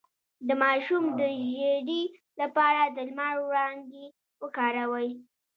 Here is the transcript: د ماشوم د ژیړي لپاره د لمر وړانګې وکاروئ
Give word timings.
د 0.47 0.49
ماشوم 0.63 1.03
د 1.19 1.21
ژیړي 1.47 2.03
لپاره 2.41 2.81
د 2.85 2.97
لمر 3.07 3.33
وړانګې 3.45 4.05
وکاروئ 4.43 5.09